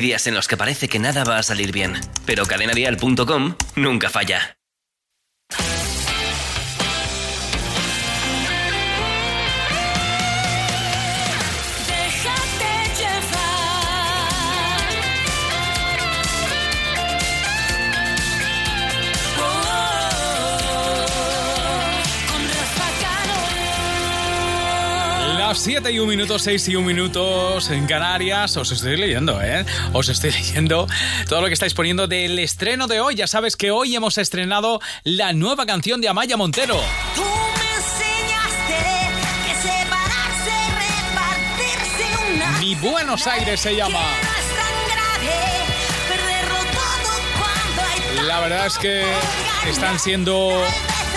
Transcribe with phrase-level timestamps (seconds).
[0.00, 1.94] Días en los que parece que nada va a salir bien,
[2.26, 4.57] pero cadenadial.com nunca falla.
[25.58, 28.56] Las 7 y 1 minuto, 6 y 1 minutos en Canarias.
[28.56, 29.66] Os estoy leyendo, ¿eh?
[29.92, 30.86] Os estoy leyendo
[31.28, 33.16] todo lo que estáis poniendo del estreno de hoy.
[33.16, 36.80] Ya sabes que hoy hemos estrenado la nueva canción de Amaya Montero.
[37.12, 38.76] Tú me enseñaste
[39.48, 40.54] que separarse,
[41.16, 42.58] repartirse una.
[42.60, 43.98] Mi Buenos Aires se llama.
[48.28, 49.02] La verdad es que
[49.68, 50.52] están siendo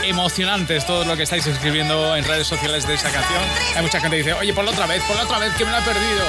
[0.04, 3.42] emocionantes todo lo que estáis escribiendo en redes sociales de esa canción.
[3.76, 5.66] Hay mucha gente que dice, oye, por la otra vez, por la otra vez, que
[5.66, 6.24] me la he perdido.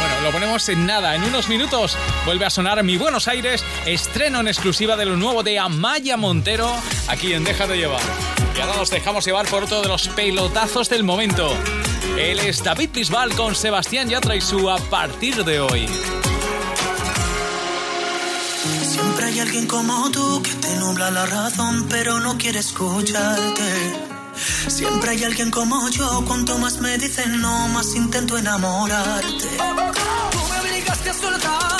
[0.00, 4.40] Bueno, lo ponemos en nada, en unos minutos vuelve a sonar Mi Buenos Aires, estreno
[4.40, 6.74] en exclusiva de lo nuevo de Amaya Montero,
[7.08, 8.00] aquí en Deja de Llevar.
[8.56, 11.54] Y ahora nos dejamos llevar por otro de los pelotazos del momento.
[12.18, 15.86] Él es David Bisbal con Sebastián Yatra y su A partir de hoy.
[19.40, 23.70] Alguien como tú que te nubla la razón, pero no quiere escucharte.
[24.68, 29.48] Siempre hay alguien como yo, cuanto más me dicen no, más intento enamorarte.
[30.30, 31.79] Tú me obligaste a soltarte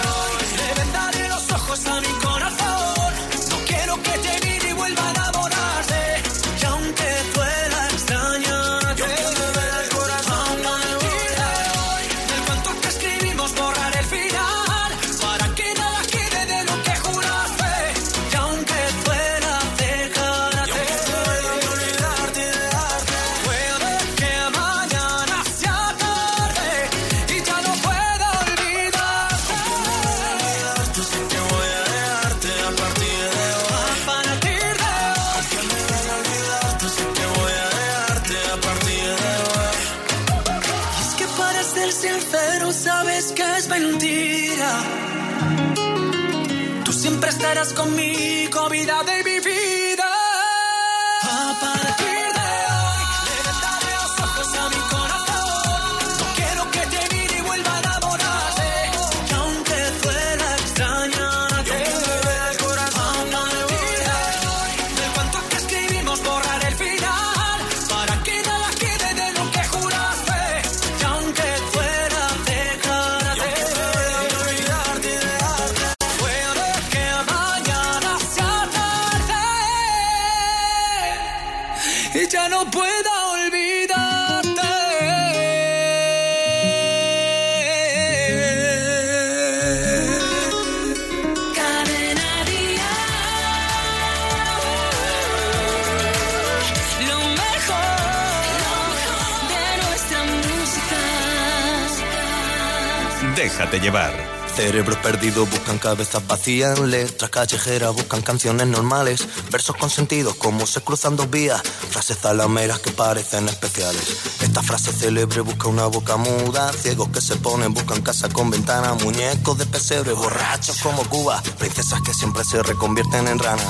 [105.11, 111.17] perdidos buscan cabezas vacías, letras callejeras buscan canciones normales, versos con sentidos como se cruzan
[111.17, 114.01] dos vías, frases zalameras que parecen especiales.
[114.39, 118.93] Esta frase célebre busca una boca muda, ciegos que se ponen buscan casa con ventana,
[118.93, 123.67] muñecos de pesebre, borrachos como Cuba, princesas que siempre se reconvierten en ranas.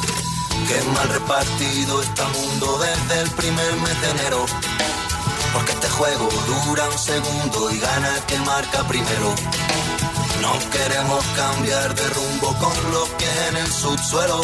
[0.67, 4.45] Qué mal repartido está el mundo desde el primer mes de enero.
[5.53, 6.29] Porque este juego
[6.67, 9.33] dura un segundo y gana el que marca primero.
[10.41, 14.41] No queremos cambiar de rumbo con los pies en el subsuelo.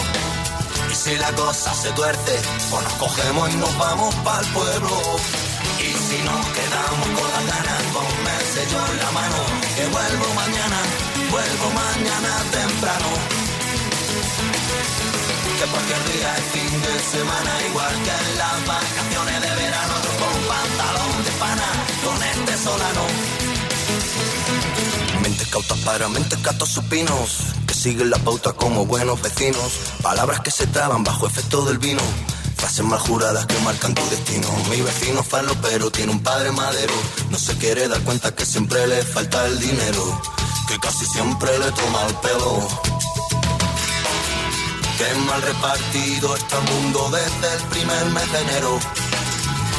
[0.92, 2.36] Y si la cosa se tuerce,
[2.70, 4.96] pues nos cogemos y nos vamos para el pueblo.
[5.80, 9.40] Y si nos quedamos con las ganas, ponme el sello en la mano.
[9.76, 10.80] Que vuelvo mañana,
[11.32, 13.10] vuelvo mañana temprano.
[15.58, 20.36] Que cualquier día es fin de semana, igual que en las vacaciones de verano, con
[20.46, 21.70] pantalón de pana,
[22.06, 23.27] con este solano.
[25.58, 29.72] Cautas para mentes gatos supinos que siguen la pauta como buenos vecinos.
[30.04, 32.04] Palabras que se traban bajo efecto del vino.
[32.58, 34.48] Frases mal juradas que marcan tu destino.
[34.70, 36.94] Mi vecino falo, pero tiene un padre madero.
[37.32, 40.22] No se quiere dar cuenta que siempre le falta el dinero.
[40.68, 42.68] Que casi siempre le toma el pelo.
[45.00, 48.80] Qué mal repartido está el mundo desde el primer mes de enero.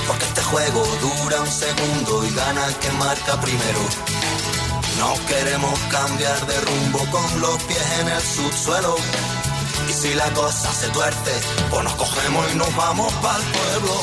[0.09, 4.28] Porque este juego dura un segundo y gana el que marca primero.
[4.99, 8.97] No queremos cambiar de rumbo con los pies en el subsuelo.
[9.89, 11.33] Y si la cosa se tuerce,
[11.71, 13.95] pues nos cogemos y nos vamos para el pueblo.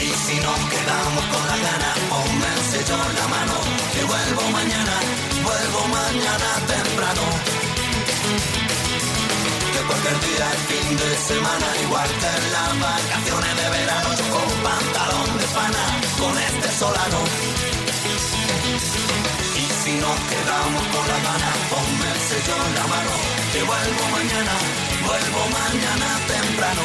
[0.00, 3.54] Y si nos quedamos con la gana, ponme el sello en la mano.
[3.92, 4.96] Que vuelvo mañana,
[5.44, 7.22] vuelvo mañana temprano.
[9.72, 14.08] Que cualquier día es fin de semana, igual que en las vacaciones de verano.
[14.16, 15.84] Yo con pantalón de pana,
[16.18, 17.55] con este solano.
[20.06, 23.12] Y nos quedamos con la gana, ponme el sello en la mano.
[23.52, 24.54] Que vuelvo mañana,
[25.02, 26.82] vuelvo mañana temprano.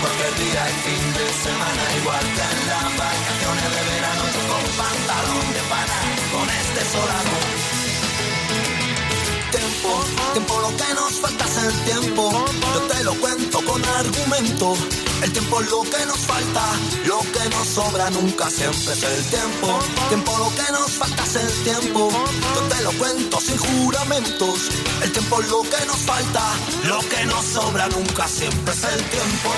[0.00, 4.22] Cualquier día es fin de semana, igual que en las vacaciones de verano.
[4.34, 5.98] Yo con pantalón de pana,
[6.30, 7.81] con este solano.
[9.82, 12.30] Tiempo, tiempo, lo que nos falta es el tiempo.
[12.72, 14.74] Yo te lo cuento con argumento.
[15.22, 16.62] El tiempo es lo que nos falta,
[17.04, 19.78] lo que nos sobra nunca siempre es el tiempo.
[20.08, 22.10] Tiempo, lo que nos falta es el tiempo.
[22.54, 24.70] Yo te lo cuento sin juramentos.
[25.02, 26.42] El tiempo es lo que nos falta,
[26.84, 29.50] lo que nos sobra nunca siempre es el tiempo.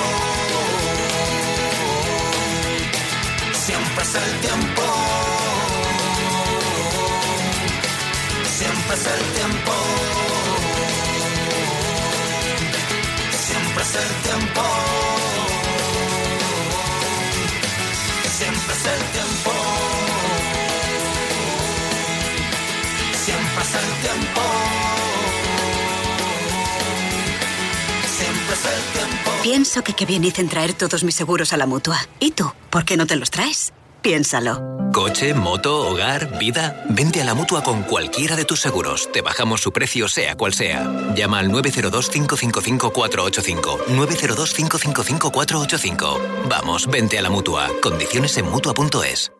[3.66, 5.53] Siempre es el tiempo.
[8.94, 9.72] Es el tiempo.
[13.46, 14.62] Siempre es el tiempo.
[18.38, 19.52] Siempre es el tiempo.
[23.24, 24.42] Siempre es el tiempo.
[28.16, 29.30] Siempre es el tiempo.
[29.42, 31.98] Pienso que qué bien dicen traer todos mis seguros a la mutua.
[32.20, 32.52] ¿Y tú?
[32.70, 33.72] ¿Por qué no te los traes?
[34.04, 34.60] Piénsalo.
[34.92, 36.84] Coche, moto, hogar, vida.
[36.90, 39.10] Vente a la mutua con cualquiera de tus seguros.
[39.10, 40.92] Te bajamos su precio, sea cual sea.
[41.16, 43.86] Llama al 902-555-485.
[43.86, 46.48] 902-555-485.
[46.50, 47.70] Vamos, vente a la mutua.
[47.80, 49.32] Condiciones en mutua.es.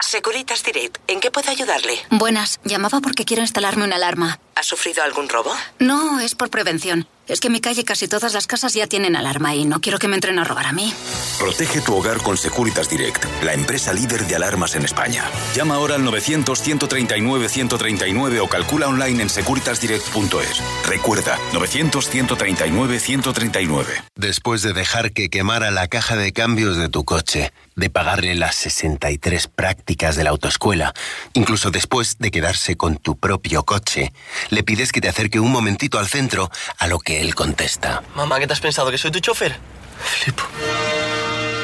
[0.00, 1.94] Securitas Direct, ¿en qué puedo ayudarle?
[2.10, 4.38] Buenas, llamaba porque quiero instalarme una alarma.
[4.54, 5.50] ¿Ha sufrido algún robo?
[5.78, 7.06] No, es por prevención.
[7.28, 9.98] Es que en mi calle casi todas las casas ya tienen alarma y no quiero
[9.98, 10.94] que me entren a robar a mí.
[11.38, 15.24] Protege tu hogar con Securitas Direct, la empresa líder de alarmas en España.
[15.54, 20.62] Llama ahora al 900-139-139 o calcula online en securitasdirect.es.
[20.86, 23.84] Recuerda, 900-139-139.
[24.16, 28.56] Después de dejar que quemara la caja de cambios de tu coche, de pagarle las
[28.56, 30.92] 63 prácticas de la autoescuela,
[31.32, 34.12] incluso después de quedarse con tu propio coche,
[34.50, 38.02] le pides que te acerque un momentito al centro, a lo que él contesta.
[38.16, 38.90] Mamá, ¿qué te has pensado?
[38.90, 39.56] ¿Que soy tu chofer?
[40.00, 40.42] Flipo.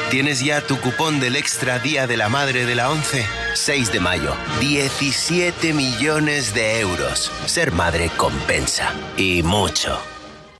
[0.09, 3.25] ¿Tienes ya tu cupón del Extra Día de la Madre de la 11?
[3.53, 4.33] 6 de mayo.
[4.61, 7.31] 17 millones de euros.
[7.45, 8.93] Ser madre compensa.
[9.17, 9.99] Y mucho.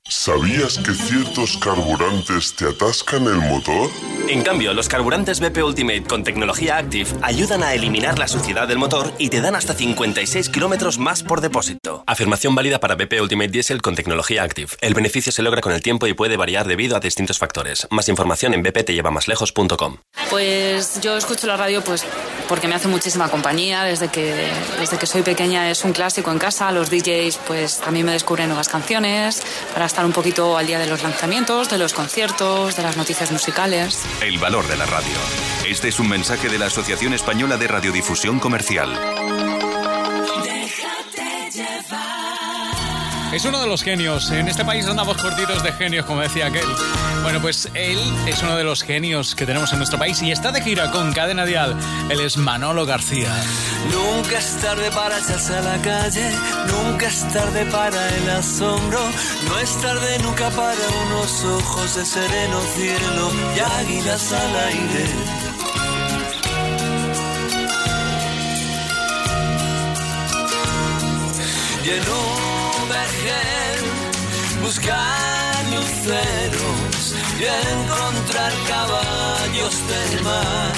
[0.08, 3.90] ¿Sabías que ciertos carburantes te atascan el motor?
[4.30, 8.78] En cambio, los carburantes BP Ultimate con tecnología Active ayudan a eliminar la suciedad del
[8.78, 12.04] motor y te dan hasta 56 kilómetros más por depósito.
[12.06, 14.70] Afirmación válida para BP Ultimate Diesel con tecnología Active.
[14.82, 17.88] El beneficio se logra con el tiempo y puede variar debido a distintos factores.
[17.90, 19.98] Más información en bptllevamaslejos.com.
[20.30, 22.06] Pues yo escucho la radio pues
[22.48, 23.84] porque me hace muchísima compañía.
[23.84, 26.72] Desde que, desde que soy pequeña es un clásico en casa.
[26.72, 29.42] Los DJs pues también me descubren nuevas canciones
[29.74, 33.32] para estar un poquito al día de los lanzamientos, de los conciertos, de las noticias
[33.32, 34.04] musicales.
[34.20, 35.16] El valor de la radio.
[35.66, 38.90] Este es un mensaje de la Asociación Española de Radiodifusión Comercial.
[43.34, 44.32] Es uno de los genios.
[44.32, 46.66] En este país andamos cortitos de genios, como decía aquel.
[47.24, 50.52] Bueno, pues él es uno de los genios que tenemos en nuestro país y está
[50.52, 51.76] de gira con Cadena Dial.
[52.10, 53.34] Él es Manolo García.
[53.92, 56.30] Nunca es tarde para echarse a la calle,
[56.68, 59.00] nunca es tarde para el asombro,
[59.50, 65.06] no es tarde nunca para unos ojos de sereno cielo y águilas al aire.
[71.84, 71.90] Y
[72.96, 73.82] vergel
[74.62, 77.04] buscar luceros
[77.42, 80.74] y encontrar caballos del mar.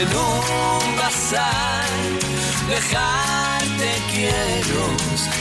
[0.00, 1.88] En un bazar
[2.68, 4.84] dejarte quiero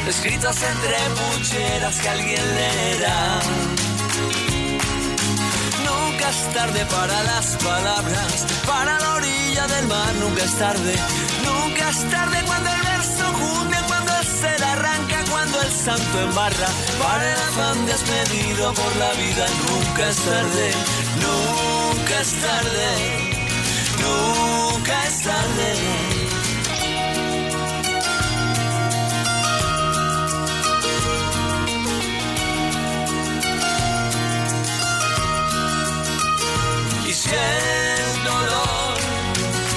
[0.07, 3.39] escritos entre pucheras que alguien leerá.
[5.87, 10.95] Nunca es tarde para las palabras para la orilla del mar nunca es tarde.
[11.45, 13.77] Nunca es tarde cuando el verso junte
[14.35, 16.67] el ser arranca cuando el santo embarra
[16.99, 20.71] para el afán despedido por la vida nunca es tarde
[21.25, 23.35] nunca es tarde
[24.01, 26.15] nunca es tarde.
[37.15, 38.97] Si el dolor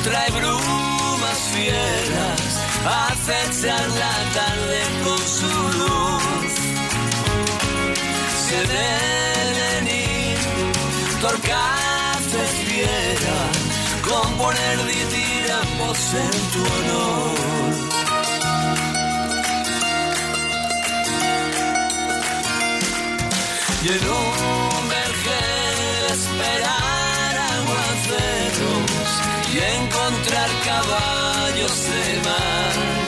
[0.04, 3.97] trae brumas fieras, acechan la
[4.38, 6.54] tarde con su luz.
[8.46, 10.38] Se deben ir
[11.20, 13.58] torcaces fieras
[14.10, 17.38] componer ditiramos en tu honor.
[23.84, 29.10] Y en un vergel esperar aguaceros
[29.54, 33.07] y encontrar caballos de mar.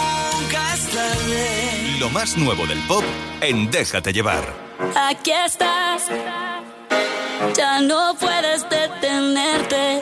[1.99, 3.03] Lo más nuevo del pop
[3.39, 4.43] en Déjate llevar.
[4.95, 6.07] Aquí estás,
[7.55, 10.01] ya no puedes detenerte.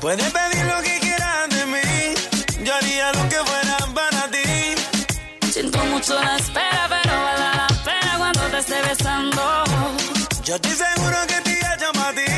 [0.00, 2.14] Puedes pedir lo que quieras de mí,
[2.64, 4.74] yo haría lo que fuera para ti.
[5.52, 9.64] Siento mucho la espera, pero vale la pena cuando te esté besando.
[10.44, 12.32] Yo estoy seguro que te llamo a ti,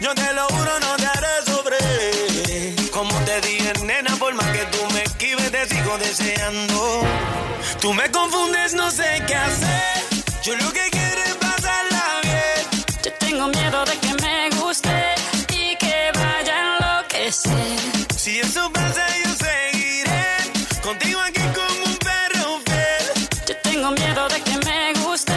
[0.00, 2.90] yo te lo juro, no te haré sobre.
[2.90, 7.02] Como te dije, nena, por más que tú me esquives, te sigo deseando.
[7.80, 10.04] Tú me confundes, no sé qué hacer.
[10.42, 12.84] Yo lo que quiero es pasarla bien.
[13.04, 14.07] Yo tengo miedo de que
[17.30, 23.28] Si eso pasa, yo seguiré contigo aquí como un perro fiel.
[23.46, 25.34] Yo tengo miedo de que me guste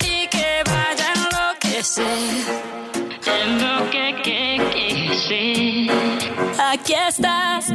[0.00, 2.06] y que vaya a enloquecer.
[3.22, 5.90] Tengo que, que, que, sí.
[6.58, 7.66] Aquí estás.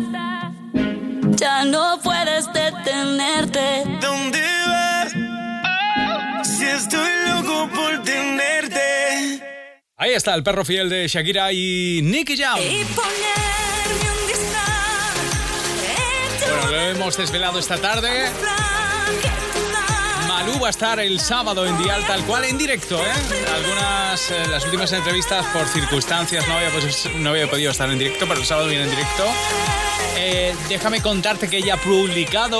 [1.35, 3.83] Ya no puedes detenerte.
[4.01, 6.47] ¿Dónde vas?
[6.47, 9.50] Si estoy loco por tenerte.
[10.01, 12.58] Ahí está el perro fiel de Shakira y Nicky Jam.
[16.39, 18.10] Bueno, lo hemos desvelado esta tarde.
[20.27, 23.12] Malú va a estar el sábado en Dial tal cual en directo, ¿eh?
[23.53, 28.00] Algunas, eh, las últimas entrevistas por circunstancias no había, pues, no había podido estar en
[28.00, 29.27] directo, pero el sábado viene en directo.
[30.17, 32.60] Eh, déjame contarte que ella ha publicado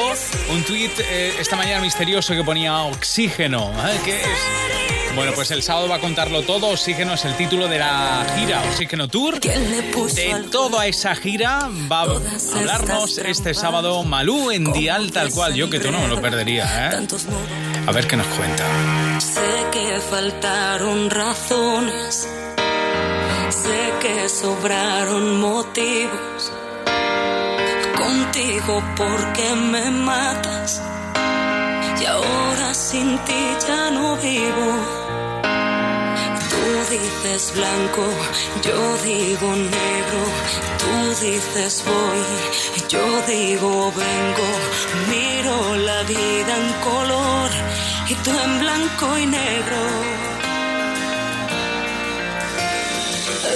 [0.52, 3.74] un tuit eh, esta mañana misterioso que ponía oxígeno.
[4.06, 5.01] ¿Qué es?
[5.16, 6.68] Bueno, pues el sábado va a contarlo todo.
[6.70, 9.40] Oxígeno es el título de la gira Oxígeno Tour.
[9.40, 15.54] De toda esa gira va a hablarnos este sábado Malú en Dial tal cual.
[15.54, 17.08] Yo que tú no me lo perdería, ¿eh?
[17.88, 18.66] A ver qué nos cuenta.
[19.20, 22.28] Sé que faltaron razones,
[23.50, 26.52] sé que sobraron motivos.
[27.98, 30.82] Contigo porque me matas
[32.02, 34.68] y ahora sin ti ya no vivo.
[36.52, 36.64] Tú
[36.96, 38.04] dices blanco,
[38.66, 40.22] yo digo negro,
[40.82, 40.94] tú
[41.26, 42.24] dices voy,
[42.90, 44.50] yo digo vengo,
[45.12, 47.50] miro la vida en color
[48.10, 49.82] y tú en blanco y negro.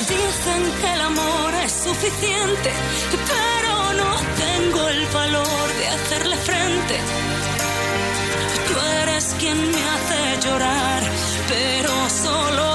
[0.10, 2.71] Dicen que el amor es suficiente,
[3.31, 4.12] pero no
[4.45, 6.99] tengo el valor de hacerle frente.
[9.25, 11.01] Eres quien me hace llorar,
[11.47, 12.74] pero solo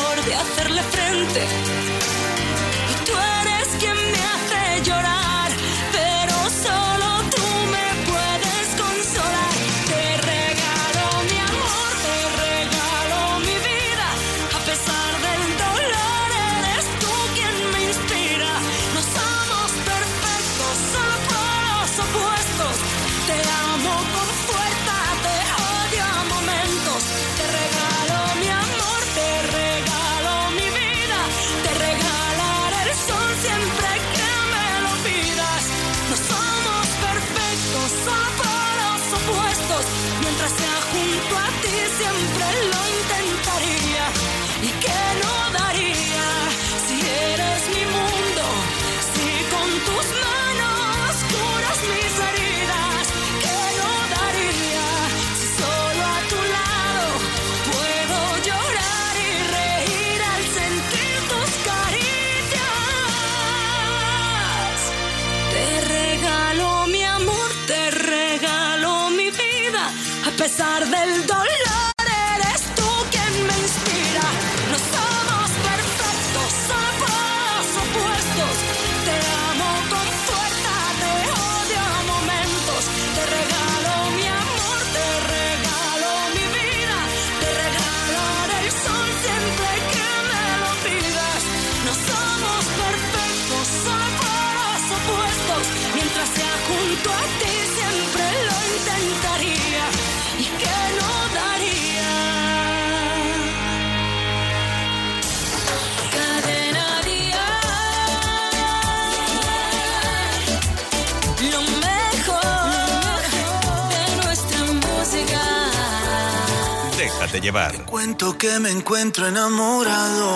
[117.21, 117.85] Déjate llevar.
[117.85, 120.31] Cuento que me encuentro enamorado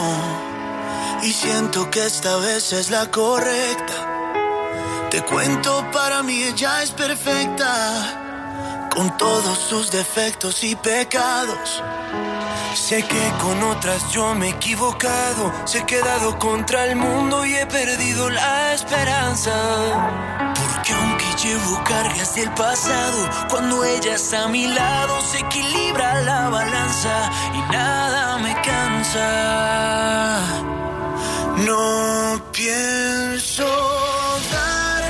[1.23, 5.07] y siento que esta vez es la correcta.
[5.09, 11.81] Te cuento, para mí ella es perfecta, con todos sus defectos y pecados.
[12.75, 17.55] Sé que con otras yo me he equivocado, se he quedado contra el mundo y
[17.55, 20.53] he perdido la esperanza.
[20.53, 20.93] Porque
[21.37, 27.59] llevo cargas del pasado, cuando ella está a mi lado se equilibra la balanza y
[27.71, 30.39] nada me cansa.
[31.65, 33.65] No pienso
[34.51, 35.03] dar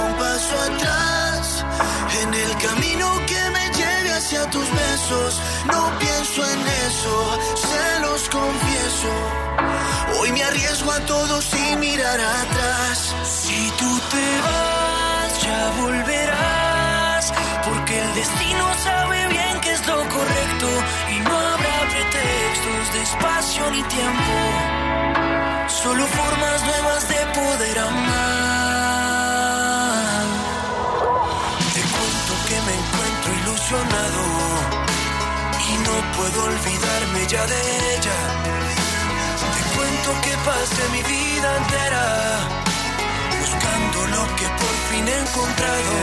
[0.00, 1.64] un paso atrás
[2.22, 5.40] en el camino que me lleve hacia tus besos.
[5.66, 9.12] No pienso en eso, se los confieso.
[10.18, 13.14] Hoy me arriesgo a todo sin mirar atrás.
[13.24, 14.91] Si tú te vas,
[15.80, 17.32] volverás.
[17.64, 20.68] Porque el destino sabe bien que es lo correcto.
[21.14, 24.34] Y no habrá pretextos de espacio ni tiempo.
[25.68, 28.12] Solo formas nuevas de poder amar.
[31.74, 34.22] Te cuento que me encuentro ilusionado
[35.68, 37.60] y no puedo olvidarme ya de
[37.94, 38.18] ella.
[39.54, 42.71] Te cuento que pasé mi vida entera
[44.12, 45.94] lo que por fin he encontrado.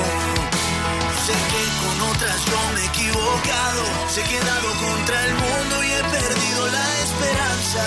[1.26, 5.90] Sé que con otras yo me he equivocado, se he quedado contra el mundo y
[5.98, 7.84] he perdido la esperanza.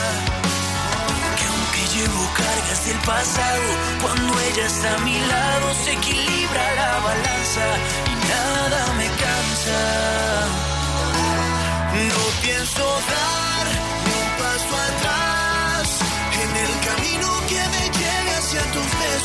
[1.36, 3.68] Que aunque llevo cargas del pasado,
[4.02, 7.66] cuando ella está a mi lado se equilibra la balanza
[8.10, 9.80] y nada me cansa.
[11.92, 12.41] No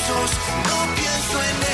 [0.09, 1.66] No pienso en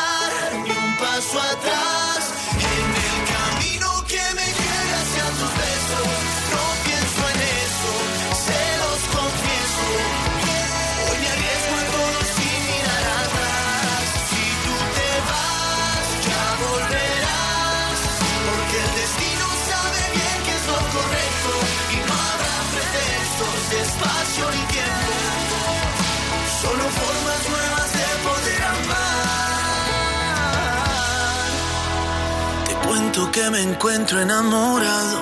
[33.35, 35.21] que me encuentro enamorado.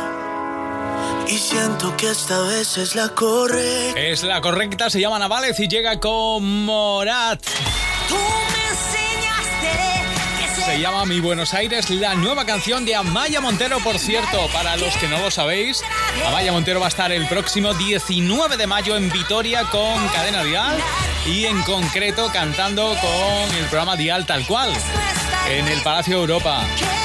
[1.27, 3.98] Y siento que esta vez es la correcta.
[3.98, 7.42] Es la correcta, se llama Navales y llega con Morat.
[8.09, 13.79] Tú me enseñaste que Se llama Mi Buenos Aires, la nueva canción de Amaya Montero,
[13.79, 15.81] por cierto, para los que no lo sabéis.
[16.27, 20.77] Amaya Montero va a estar el próximo 19 de mayo en Vitoria con Cadena Dial
[21.27, 24.70] y en concreto cantando con el programa Dial tal cual
[25.48, 26.62] en el Palacio Europa.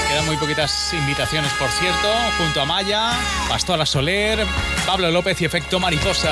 [0.07, 3.11] Quedan muy poquitas invitaciones, por cierto, junto a Maya,
[3.49, 4.45] Pastora Soler,
[4.85, 6.31] Pablo López y Efecto Mariposa.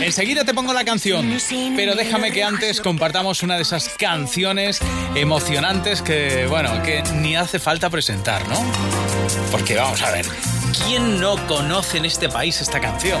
[0.00, 1.36] Enseguida te pongo la canción,
[1.76, 4.80] pero déjame que antes compartamos una de esas canciones
[5.14, 8.60] emocionantes que, bueno, que ni hace falta presentar, ¿no?
[9.50, 10.26] Porque vamos a ver,
[10.84, 13.20] ¿quién no conoce en este país esta canción?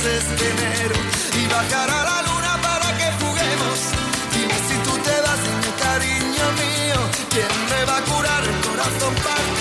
[0.00, 3.78] Y bajará la luna para que juguemos.
[4.32, 7.00] Dime si tú te vas, dime cariño mío.
[7.30, 9.57] ¿Quién me va a curar el corazón partido?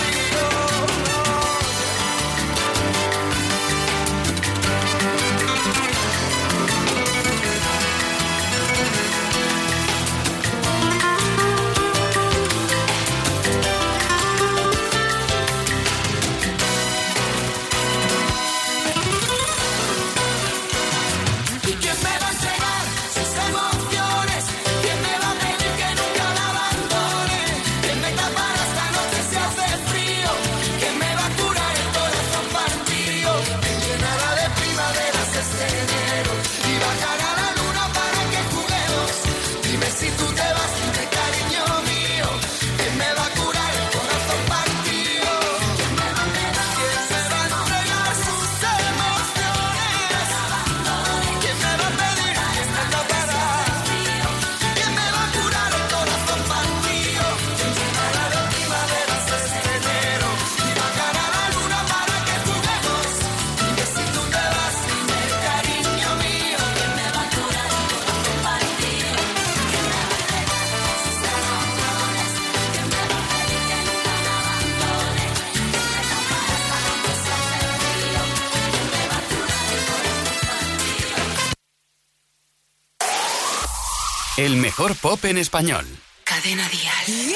[84.78, 85.86] Mejor pop en español.
[86.24, 87.36] Cadena Dial.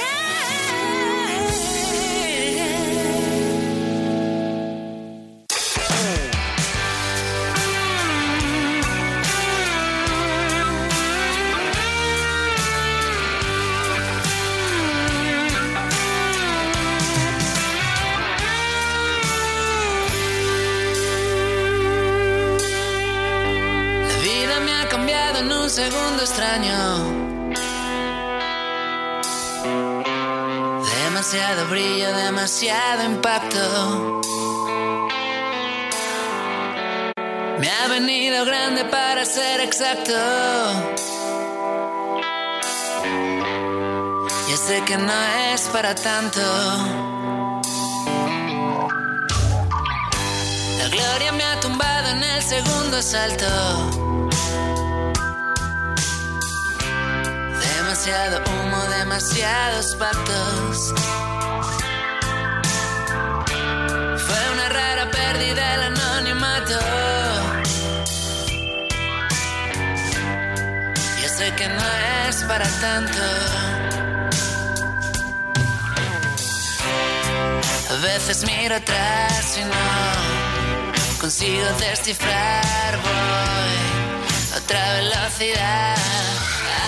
[24.08, 27.21] La vida me ha cambiado en un segundo extraño.
[31.72, 34.22] Brillo, demasiado impacto.
[37.60, 40.18] Me ha venido grande para ser exacto.
[44.50, 45.20] Ya sé que no
[45.54, 46.42] es para tanto.
[50.80, 53.46] La gloria me ha tumbado en el segundo asalto.
[57.78, 60.94] Demasiado humo, demasiados pactos.
[71.62, 71.88] Que no
[72.28, 73.24] es para tanto.
[77.94, 79.88] A veces miro atrás y no
[81.20, 82.92] consigo descifrar.
[83.06, 83.78] Voy
[84.54, 85.98] a otra velocidad.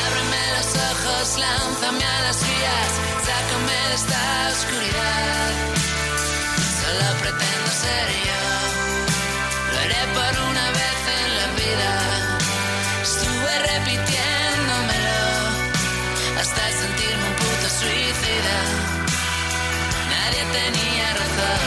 [0.06, 2.92] Ábreme los ojos, lánzame a las vías,
[3.28, 4.22] sácame de esta
[4.54, 5.52] oscuridad.
[6.80, 8.44] Solo pretendo ser yo.
[9.72, 12.23] Lo haré por una vez en la vida.
[17.84, 18.58] Suicida.
[20.14, 21.62] Nadie tenía razón.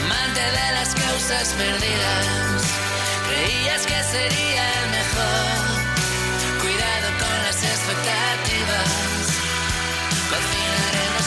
[0.00, 2.60] Amante de las causas perdidas.
[3.28, 5.64] Creías que sería el mejor.
[6.62, 8.92] Cuidado con las expectativas.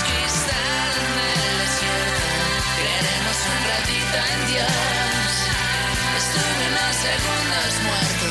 [0.07, 2.25] Cristal en el desierto.
[2.77, 5.31] Creeremos un ratito en Dios.
[6.21, 8.24] Estuve unos segundos muerto.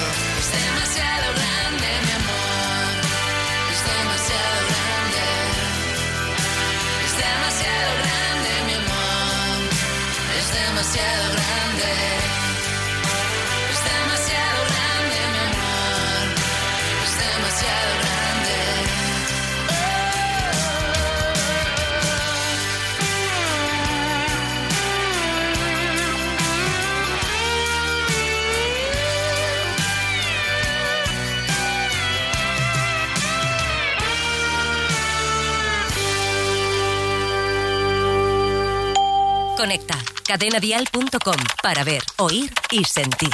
[39.65, 39.97] Conecta
[40.27, 43.31] cadenadial.com para ver, oír y sentir.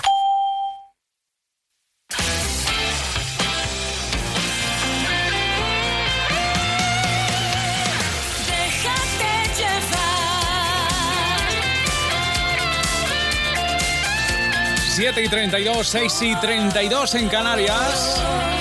[14.94, 18.59] 7 y 32, 6 y 32 en Canarias.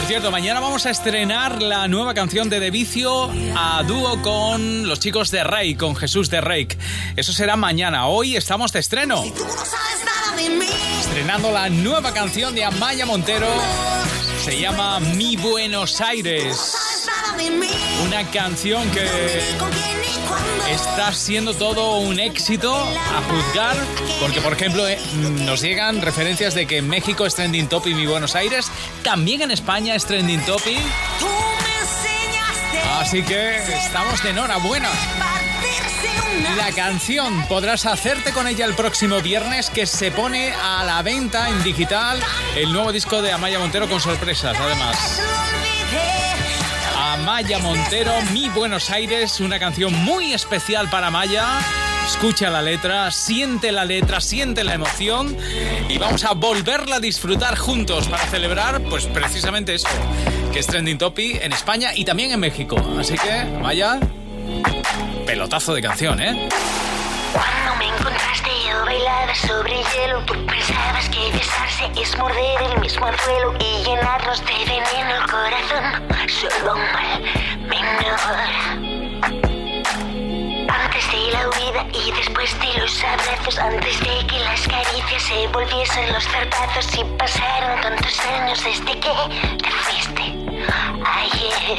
[0.00, 4.88] Por cierto, mañana vamos a estrenar la nueva canción de De Vicio a dúo con
[4.88, 6.66] los chicos de Rey, con Jesús de Rey.
[7.16, 8.06] Eso será mañana.
[8.06, 9.22] Hoy estamos de estreno.
[11.00, 13.46] Estrenando la nueva canción de Amaya Montero.
[14.42, 16.56] Se llama Mi Buenos Aires.
[18.04, 19.06] Una canción que
[20.70, 23.76] está siendo todo un éxito a juzgar,
[24.20, 24.98] porque por ejemplo eh,
[25.44, 28.70] nos llegan referencias de que México es trending topic mi Buenos Aires,
[29.02, 30.78] también en España es trending topic,
[32.98, 34.90] así que estamos de enhorabuena.
[36.56, 41.48] La canción podrás hacerte con ella el próximo viernes que se pone a la venta
[41.48, 42.20] en digital
[42.56, 45.20] el nuevo disco de Amaya Montero con sorpresas además.
[47.20, 51.60] Amaya Montero, Mi Buenos Aires, una canción muy especial para Amaya.
[52.06, 55.36] Escucha la letra, siente la letra, siente la emoción
[55.90, 59.86] y vamos a volverla a disfrutar juntos para celebrar, pues precisamente eso,
[60.50, 62.76] que es Trending Topic en España y también en México.
[62.98, 64.00] Así que, Amaya,
[65.26, 66.48] pelotazo de canción, ¿eh?
[67.34, 72.80] Cuando me encontraste yo bailaba sobre el hielo Tú pensabas que besarse es morder el
[72.80, 76.09] mismo anzuelo Y llenarnos de veneno el corazón
[76.40, 76.74] Solo
[77.68, 78.18] menor
[80.70, 85.46] Antes de la huida y después de los abrazos Antes de que las caricias se
[85.48, 89.12] volviesen los zarpazos Y pasaron tantos años desde que
[89.62, 90.22] te fuiste.
[91.04, 91.78] Ayer.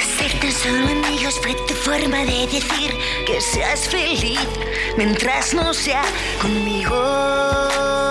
[0.00, 2.92] Ser tan solo amigos fue tu forma de decir
[3.24, 4.40] que seas feliz
[4.96, 6.02] mientras no sea
[6.42, 8.07] conmigo.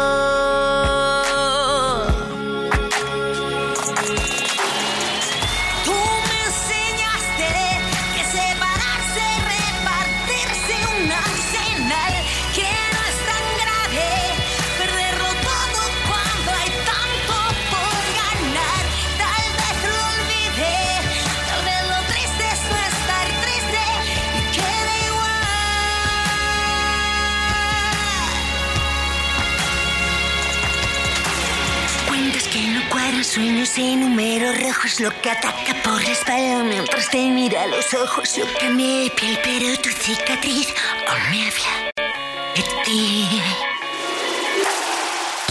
[33.77, 37.93] Sueños y números rojos, lo que ataca por la espalda mientras te mira a los
[37.93, 38.35] ojos.
[38.35, 40.67] Yo cambié de piel, pero tu cicatriz
[41.07, 41.91] aún me habla
[42.55, 43.41] de ti.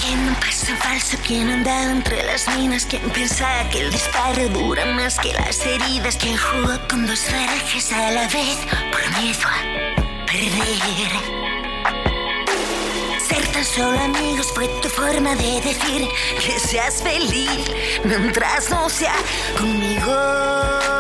[0.00, 1.16] ¿Quién no pasa falso?
[1.26, 2.86] ¿Quién andaba entre las minas?
[2.86, 6.16] ¿Quién pensaba que el disparo dura más que las heridas?
[6.16, 8.58] ¿Quién jugó con dos barajas a la vez
[8.90, 11.45] por miedo a perder?
[13.36, 16.08] Ser tan solo amigos fue tu forma de decir
[16.40, 17.70] que seas feliz
[18.02, 19.14] mientras no sea
[19.58, 20.95] conmigo.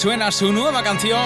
[0.00, 1.20] Suena su nueva canción.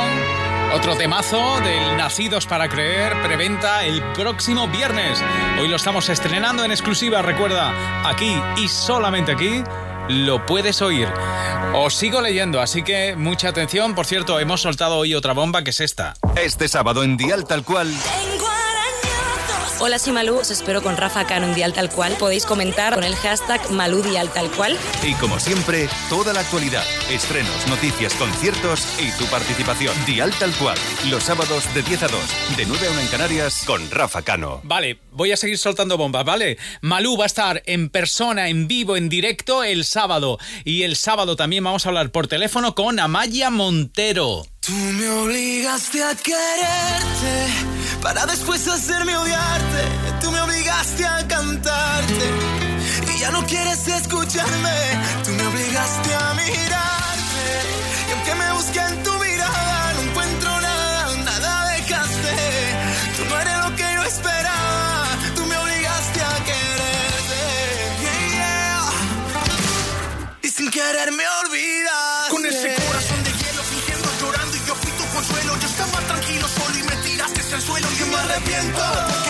[0.75, 5.22] Otro temazo del Nacidos para Creer, preventa el próximo viernes.
[5.61, 7.72] Hoy lo estamos estrenando en exclusiva, recuerda,
[8.05, 9.62] aquí y solamente aquí
[10.09, 11.07] lo puedes oír.
[11.72, 13.95] Os sigo leyendo, así que mucha atención.
[13.95, 16.14] Por cierto, hemos soltado hoy otra bomba que es esta.
[16.35, 17.95] Este sábado en Dial Tal Cual.
[19.87, 20.39] Hola, soy Malú.
[20.39, 22.16] Os espero con Rafa Cano en Dial Tal Cual.
[22.18, 24.78] Podéis comentar con el hashtag Malú Dial Tal Cual.
[25.07, 29.95] Y como siempre, toda la actualidad, estrenos, noticias, conciertos y tu participación.
[30.07, 30.78] Dial Tal Cual.
[31.11, 32.20] Los sábados de 10 a 2,
[32.57, 34.62] de 9 a 1 en Canarias, con Rafa Cano.
[34.64, 36.57] Vale, voy a seguir soltando bombas, ¿vale?
[36.80, 40.39] Malú va a estar en persona, en vivo, en directo el sábado.
[40.64, 44.47] Y el sábado también vamos a hablar por teléfono con Amaya Montero.
[44.61, 47.74] Tú me obligaste a quererte
[48.05, 49.74] para después hacerme odiarte.
[50.20, 52.27] Tú me obligaste a cantarte
[53.14, 54.79] y ya no quieres escucharme.
[55.25, 57.47] Tú me obligaste a mirarte
[58.09, 62.33] y aunque me busque en tu mirada no encuentro nada, nada dejaste.
[63.16, 65.09] Tú no eres lo que yo esperaba.
[65.35, 67.43] Tú me obligaste a quererte.
[70.43, 72.29] Y sin querer me olvidas.
[72.31, 75.59] Con ese corazón de hielo fingiendo llorando y yo fui tu consuelo.
[75.61, 77.89] Yo estaba tranquilo solo y me tiraste al suelo.
[77.99, 79.24] Yo me arrepiento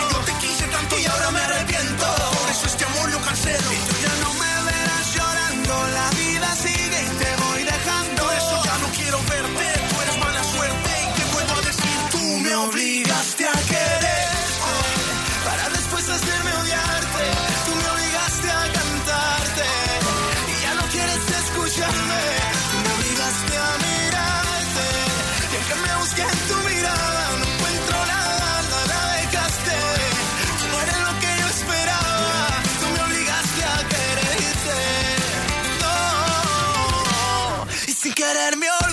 [38.45, 38.84] sin querer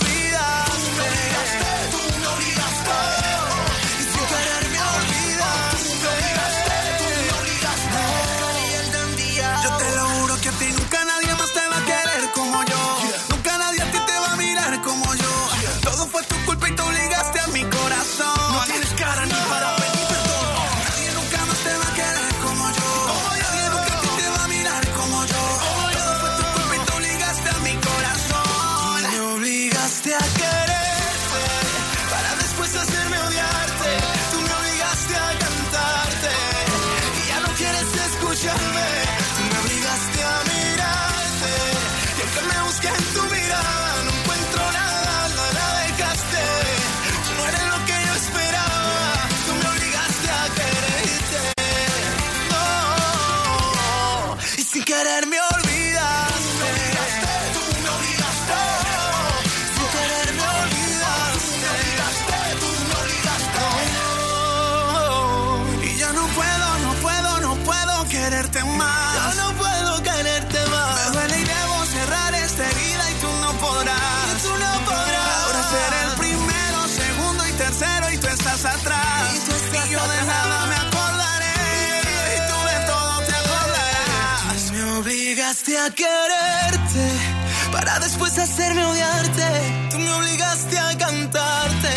[88.53, 89.47] hacerme odiarte.
[89.89, 91.95] Tú me obligaste a cantarte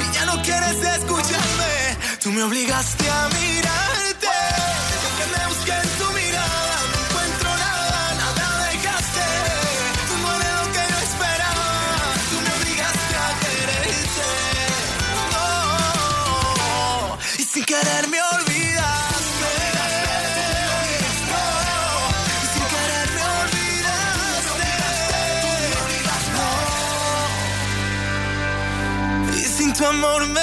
[0.00, 1.96] y ya no quieres escucharme.
[2.22, 3.95] Tú me obligaste a mirarte.
[29.86, 30.40] Amor me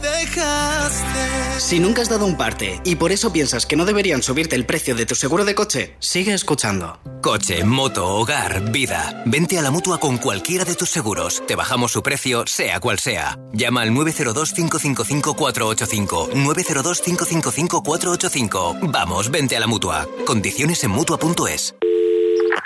[0.00, 1.58] dejaste.
[1.58, 4.64] Si nunca has dado un parte y por eso piensas que no deberían subirte el
[4.64, 6.98] precio de tu seguro de coche, sigue escuchando.
[7.20, 9.22] Coche, moto, hogar, vida.
[9.26, 11.42] Vente a la mutua con cualquiera de tus seguros.
[11.46, 13.38] Te bajamos su precio, sea cual sea.
[13.52, 16.30] Llama al 902-555-485.
[16.32, 18.90] 902-555-485.
[18.90, 20.08] Vamos, vente a la mutua.
[20.24, 21.74] Condiciones en mutua.es.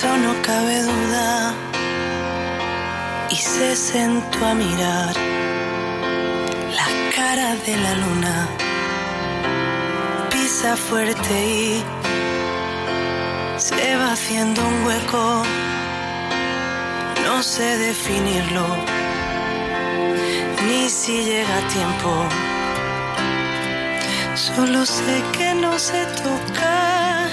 [0.00, 1.52] Eso no cabe duda.
[3.28, 5.14] Y se sentó a mirar
[6.78, 8.48] la cara de la luna.
[10.30, 11.84] Pisa fuerte y
[13.58, 15.42] se va haciendo un hueco.
[17.26, 18.68] No sé definirlo,
[20.66, 22.12] ni si llega a tiempo.
[24.34, 27.28] Solo sé que no se toca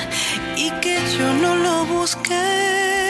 [0.58, 3.07] y que yo no lo busqué.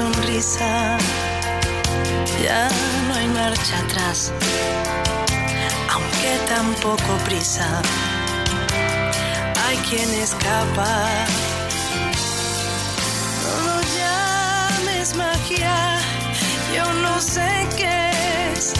[0.00, 0.96] Sonrisa,
[2.42, 2.68] ya
[3.06, 4.32] no hay marcha atrás
[5.92, 7.68] aunque tampoco prisa.
[9.64, 10.92] Hay quien escapa.
[13.44, 15.98] No lo llames magia,
[16.74, 17.96] yo no sé qué
[18.52, 18.72] es.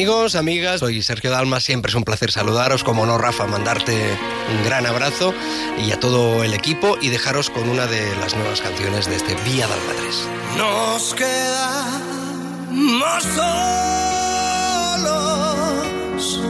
[0.00, 4.16] Amigos, amigas, soy Sergio Dalma, siempre es un placer saludaros, como no Rafa, mandarte
[4.50, 5.34] un gran abrazo
[5.76, 9.34] y a todo el equipo y dejaros con una de las nuevas canciones de este
[9.44, 10.28] Vía Dalma 3.
[10.56, 11.84] Nos quedamos
[15.04, 16.40] solos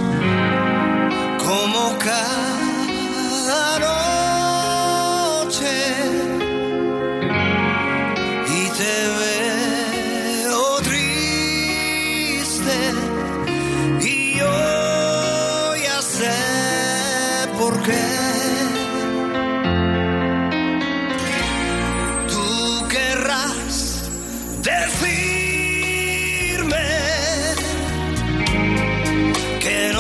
[1.45, 3.81] como cada
[5.49, 6.40] noche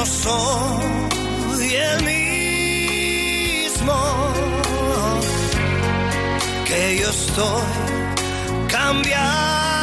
[0.00, 3.92] no soy el mismo,
[6.64, 7.66] que yo estoy
[8.68, 9.79] cambiando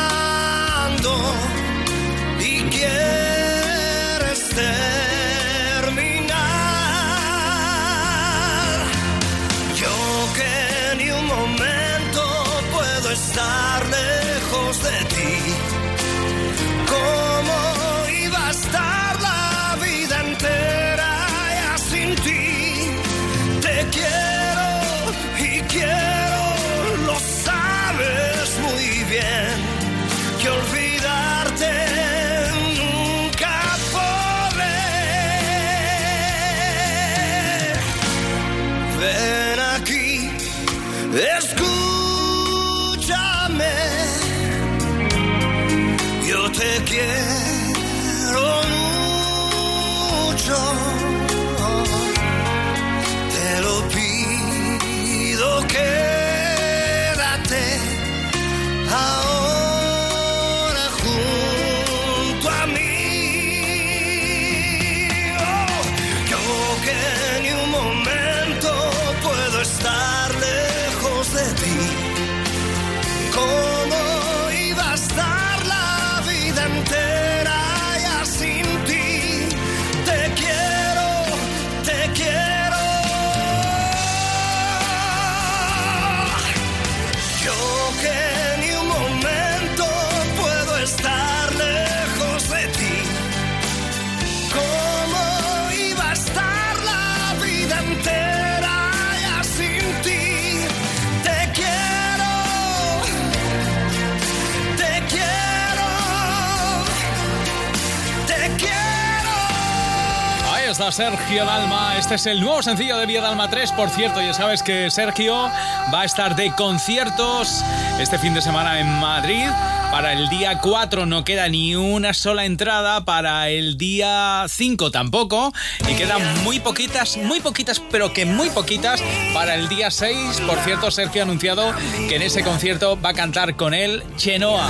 [110.92, 111.98] Sergio Dalma.
[111.98, 113.72] Este es el nuevo sencillo de Vía Dalma 3.
[113.74, 115.50] Por cierto, ya sabes que Sergio
[115.94, 117.64] va a estar de conciertos
[118.00, 119.48] este fin de semana en Madrid.
[119.92, 125.54] Para el día 4 no queda ni una sola entrada, para el día 5 tampoco,
[125.90, 129.02] y quedan muy poquitas, muy poquitas, pero que muy poquitas
[129.34, 130.42] para el día 6.
[130.48, 131.74] Por cierto, Sergio ha anunciado
[132.08, 134.70] que en ese concierto va a cantar con él Chenoa.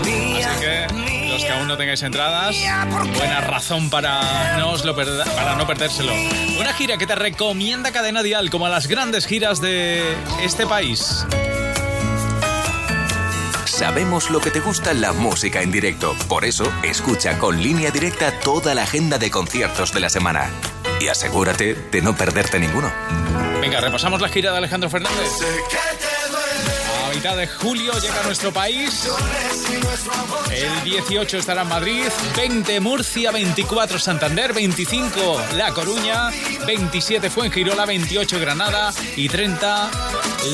[0.00, 2.56] Así que los que aún no tengáis entradas,
[3.16, 6.12] buena razón para no, os lo perda- para no perdérselo.
[6.58, 10.02] Una gira que te recomienda Cadena Dial, como las grandes giras de
[10.42, 11.24] este país.
[13.66, 16.16] Sabemos lo que te gusta la música en directo.
[16.28, 20.50] Por eso, escucha con línea directa toda la agenda de conciertos de la semana.
[21.00, 22.90] Y asegúrate de no perderte ninguno.
[23.60, 25.30] Venga, repasamos la gira de Alejandro Fernández.
[27.08, 29.08] A mitad de julio llega a nuestro país.
[30.52, 32.04] El 18 estará en Madrid,
[32.36, 36.30] 20 Murcia, 24 Santander, 25 La Coruña,
[36.66, 39.90] 27 Fuengirola, 28 Granada y 30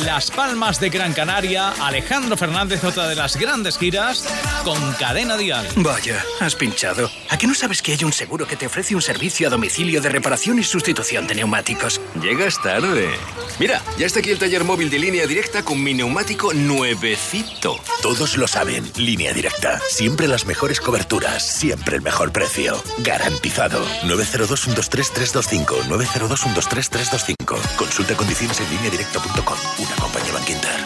[0.04, 1.70] Las Palmas de Gran Canaria.
[1.80, 4.24] Alejandro Fernández, otra de las grandes giras
[4.62, 5.66] con Cadena Dial.
[5.76, 7.10] Vaya, has pinchado.
[7.30, 10.00] ¿A qué no sabes que hay un seguro que te ofrece un servicio a domicilio
[10.00, 12.00] de reparación y sustitución de neumáticos?
[12.22, 13.10] Llegas tarde.
[13.58, 17.80] Mira, ya está aquí el taller móvil de línea directa con mi neumático nuevecito.
[18.02, 19.80] Todos lo saben, línea directa.
[19.88, 22.82] Siempre las mejores coberturas, siempre el mejor precio.
[22.98, 23.84] Garantizado.
[24.02, 25.84] 902-123-325.
[25.88, 27.76] 902-123-325.
[27.76, 29.58] Consulta condiciones en línea directa.com.
[29.78, 30.84] Una compañía Banquinter.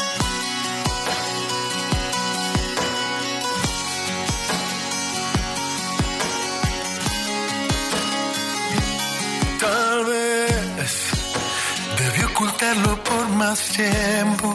[9.60, 11.10] Tal vez
[11.98, 14.54] debí ocultarlo por más tiempo.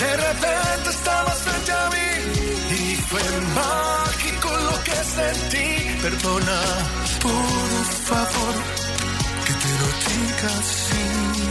[0.00, 2.10] De repente estabas frente a mí
[2.70, 3.20] y fue
[3.54, 5.68] mágico lo que sentí.
[6.00, 6.60] Perdona,
[7.20, 8.54] por favor,
[9.44, 11.50] que te lo diga así.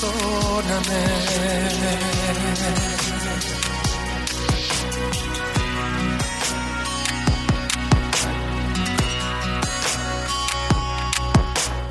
[0.00, 1.02] Perdóname.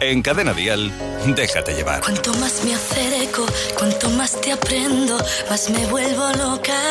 [0.01, 0.91] En Cadena Dial,
[1.35, 2.01] déjate llevar.
[2.01, 3.45] Cuanto más me acerco,
[3.77, 6.81] cuanto más te aprendo, más me vuelvo loca.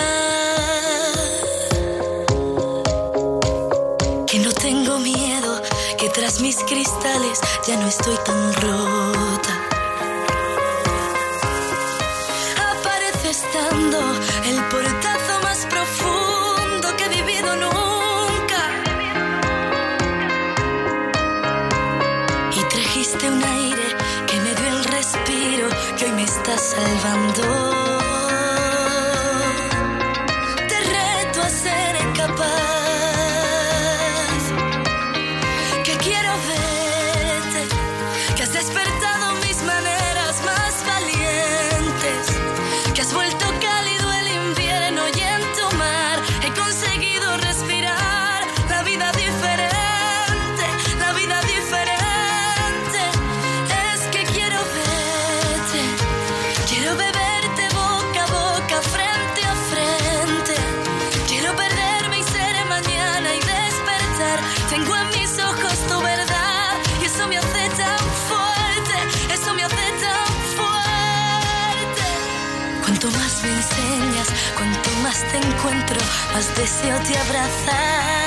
[4.26, 5.62] Que no tengo miedo,
[5.98, 9.27] que tras mis cristales ya no estoy tan rota.
[26.58, 27.77] Salvando.
[75.38, 75.96] Encuentro,
[76.32, 78.18] más deseo te abrazar.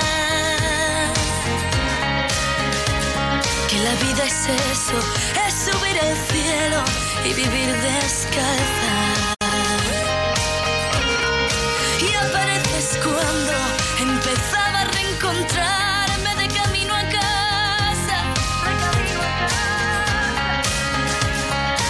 [3.70, 4.98] Que la vida es eso,
[5.46, 6.84] es subir al cielo
[7.26, 8.94] y vivir descalza.
[12.08, 13.54] Y apareces cuando
[14.00, 18.18] empezaba a reencontrarme de camino a casa.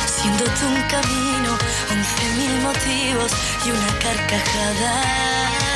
[0.07, 1.20] Siendo tú un camino,
[3.65, 5.70] y una carcajada.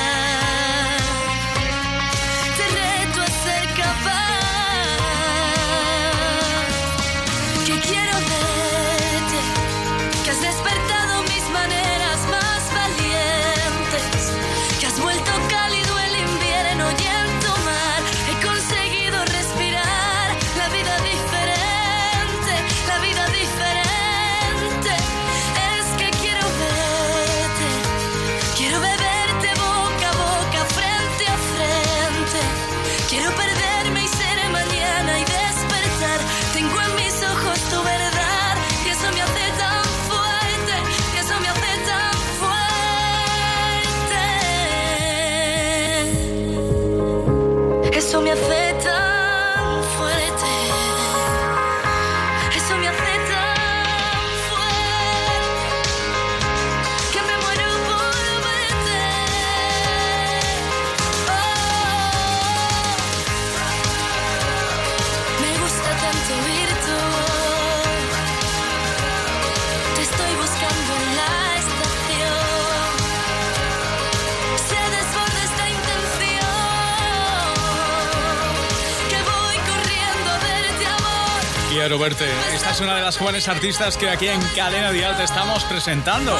[82.05, 82.29] Verte.
[82.53, 86.37] Esta es una de las jóvenes artistas que aquí en Cadena Dial te estamos presentando.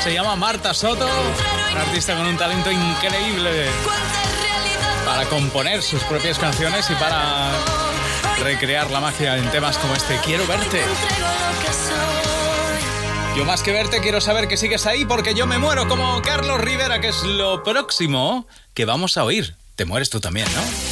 [0.00, 1.08] Se llama Marta Soto,
[1.72, 3.66] una artista con un talento increíble
[5.04, 7.50] para componer sus propias canciones y para
[8.44, 10.20] recrear la magia en temas como este.
[10.24, 10.80] Quiero verte.
[13.36, 16.60] Yo más que verte quiero saber que sigues ahí porque yo me muero como Carlos
[16.60, 19.56] Rivera, que es lo próximo que vamos a oír.
[19.74, 20.91] Te mueres tú también, ¿no?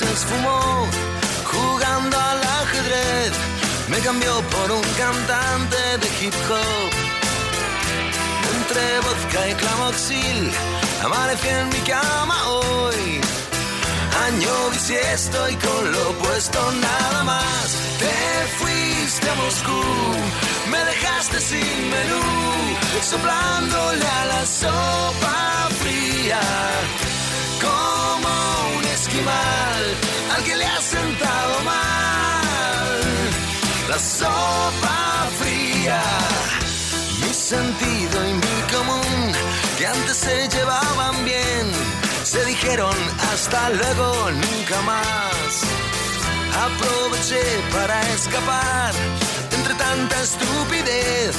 [0.00, 0.86] se esfumó
[1.52, 3.32] jugando al ajedrez.
[3.88, 6.90] Me cambió por un cantante de hip hop.
[8.56, 10.52] Entre vodka y clamoxil,
[11.04, 13.20] amanecí en mi cama hoy.
[14.26, 17.66] Año bisiesto y con lo puesto nada más.
[18.02, 18.16] Te
[18.58, 19.82] fuiste a Moscú,
[20.72, 22.24] me dejaste sin menú,
[23.10, 26.40] soplándole a la sopa fría.
[29.12, 33.00] Al que le ha sentado mal
[33.88, 36.00] la sopa fría.
[37.20, 39.32] Mi sentido y mi común,
[39.78, 41.72] que antes se llevaban bien,
[42.22, 42.94] se dijeron
[43.32, 45.50] hasta luego, nunca más.
[46.66, 47.42] Aproveché
[47.72, 48.94] para escapar
[49.56, 51.34] entre tanta estupidez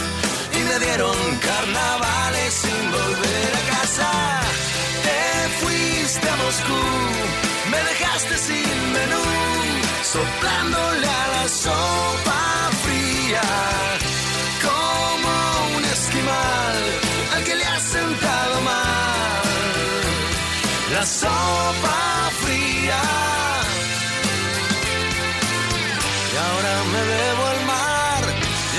[0.58, 4.12] y me dieron carnavales sin volver a casa.
[5.06, 6.82] Te fuiste a Moscú,
[7.92, 9.24] dejaste sin menú,
[10.14, 13.48] soplándole a la sopa fría,
[14.68, 16.78] como un esquimal
[17.36, 19.42] al que le ha sentado mal
[20.94, 23.02] la sopa fría.
[26.34, 28.24] Y ahora me bebo el mar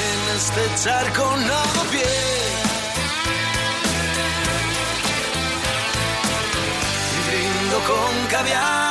[0.08, 2.12] en este charco no pie.
[7.14, 8.81] Y brindo con caviar